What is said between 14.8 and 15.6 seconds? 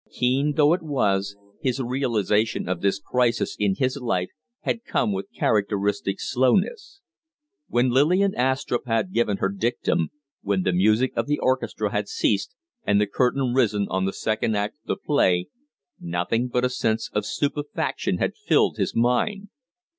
the play,